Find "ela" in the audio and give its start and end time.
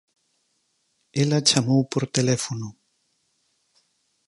1.21-1.39